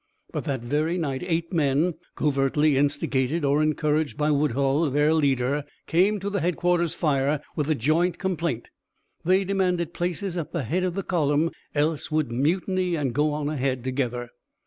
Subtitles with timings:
[0.33, 6.19] But that very night eight men, covertly instigated or encouraged by Woodhull, their leader, came
[6.21, 8.71] to the headquarters fire with a joint complaint.
[9.23, 13.47] They demanded places at the head of the column, else would mutiny and go on
[13.47, 14.29] ahead together.